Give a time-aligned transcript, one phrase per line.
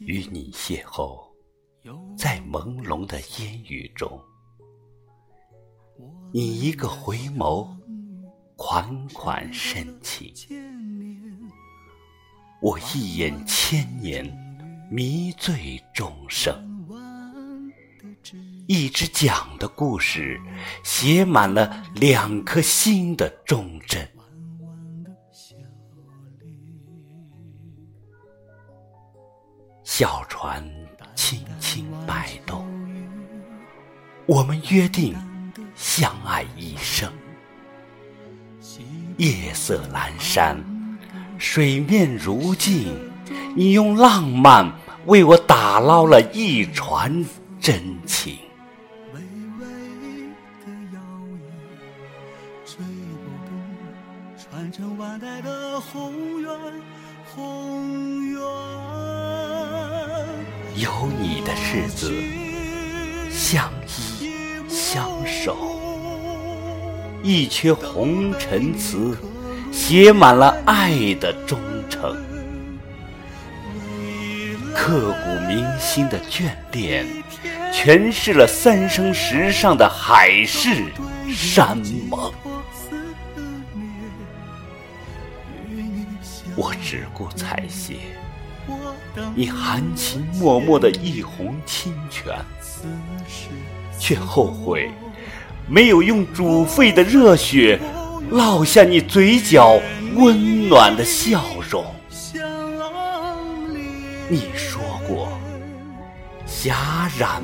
[0.00, 1.26] 与你邂逅
[2.16, 4.20] 在朦胧的烟雨中，
[6.32, 7.68] 你一个回眸，
[8.56, 10.32] 款款深情；
[12.60, 14.26] 我一眼千年，
[14.90, 16.64] 迷醉众生。
[18.66, 20.38] 一支讲的故事，
[20.84, 24.06] 写满了两颗心的忠贞。
[29.98, 30.64] 小船
[31.16, 32.64] 轻轻摆动，
[34.26, 35.12] 我们约定
[35.74, 37.10] 相爱一生。
[39.16, 40.56] 夜色阑珊，
[41.36, 43.10] 水面如镜，
[43.56, 44.72] 你用浪漫
[45.06, 47.26] 为我打捞了一船
[47.60, 48.38] 真情。
[55.08, 56.50] 传承万代的宏远，
[57.34, 58.40] 宏远。
[60.76, 62.12] 有你的日子，
[63.30, 65.56] 相依相守，
[67.22, 69.16] 一阙红尘词，
[69.72, 72.14] 写满了爱的忠诚。
[74.74, 77.06] 刻骨铭心的眷恋，
[77.72, 80.84] 诠释了三生石上的海誓
[81.34, 81.78] 山
[82.10, 82.30] 盟。
[86.56, 87.96] 我只顾采撷
[89.34, 92.34] 你含情脉脉的一泓清泉，
[93.98, 94.90] 却后悔
[95.66, 97.80] 没有用煮沸的热血
[98.30, 99.80] 烙下你嘴角
[100.14, 101.84] 温暖的笑容。
[104.28, 105.28] 你说过，
[106.46, 107.42] 霞染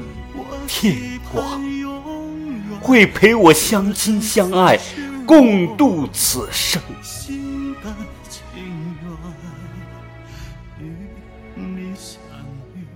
[0.68, 0.96] 天
[1.32, 1.60] 光，
[2.80, 4.78] 会陪我相亲相爱，
[5.26, 6.80] 共度此生。
[8.54, 8.62] 情
[9.02, 9.10] 愿
[10.78, 11.10] 与
[11.56, 12.20] 你相
[12.76, 12.86] 遇，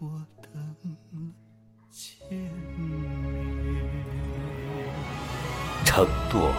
[0.00, 0.10] 我
[0.42, 0.50] 等
[1.88, 2.36] 千
[5.84, 6.50] 承诺，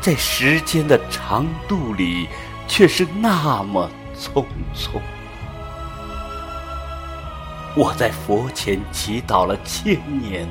[0.00, 2.26] 在时间的长度里，
[2.66, 3.88] 却是那么
[4.18, 4.44] 匆
[4.74, 5.00] 匆。
[7.76, 10.48] 我在佛前祈祷了千年，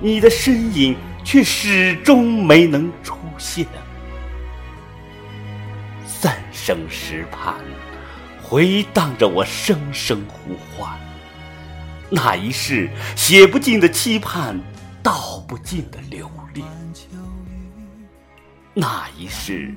[0.00, 3.66] 你的身影却始终没能出现。
[6.24, 7.54] 三生石畔，
[8.42, 10.98] 回荡着我声声呼唤。
[12.08, 14.58] 那一世写不尽的期盼，
[15.02, 16.66] 道不尽的留恋。
[18.72, 19.74] 那一世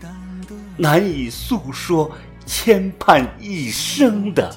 [0.77, 2.09] 难以诉说，
[2.45, 4.55] 牵绊一生的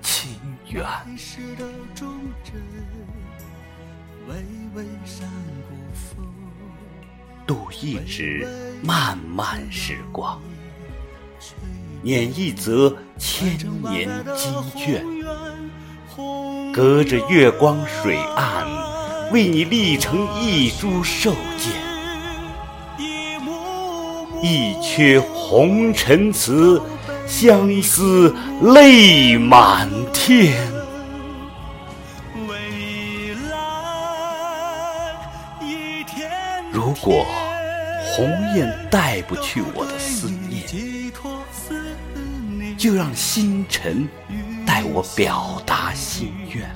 [0.00, 0.30] 情
[0.68, 0.86] 缘。
[7.48, 8.46] 渡一纸
[8.82, 10.38] 漫漫时光，
[12.02, 14.50] 捻一则千年积
[14.86, 15.02] 怨，
[16.74, 18.66] 隔着月光水岸，
[19.32, 21.70] 为你立成一株寿笺，
[24.42, 26.78] 一阙红尘词，
[27.26, 30.77] 相思泪满天。
[36.88, 37.26] 如果
[38.00, 38.26] 鸿
[38.56, 40.64] 雁带不去我的思念，
[42.78, 44.08] 就让星辰
[44.64, 46.66] 带我表达心愿。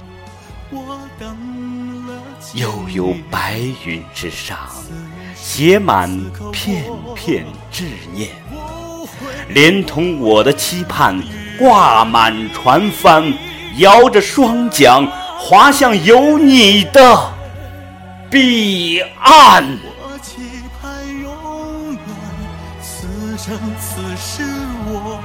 [2.53, 4.59] 悠悠白云之上，
[5.35, 6.11] 写满
[6.53, 6.85] 片
[7.15, 8.29] 片执念，
[9.49, 11.23] 连同我的期盼，
[11.59, 13.33] 挂满船帆，
[13.79, 17.33] 摇着双桨，划向有你的
[18.31, 19.65] 彼岸。
[24.25, 24.41] 是，
[24.87, 25.21] 我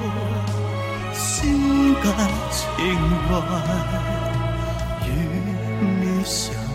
[1.14, 2.06] 心甘
[2.52, 2.66] 情
[3.30, 3.32] 愿
[5.06, 5.08] 与
[6.02, 6.67] 你相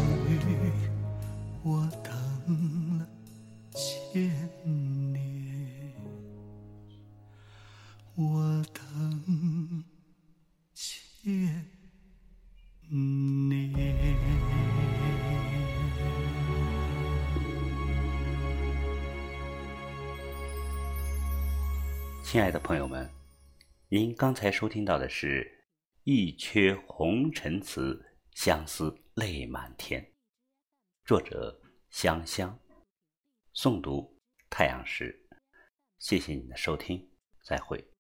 [22.33, 23.11] 亲爱的朋友们，
[23.89, 25.45] 您刚才收听到的是
[26.05, 30.03] 《一阙红尘词，相思泪满天》，
[31.05, 32.59] 作者香香，
[33.55, 34.19] 诵读
[34.49, 35.15] 太阳石。
[35.99, 37.07] 谢谢你的收听，
[37.45, 37.92] 再会。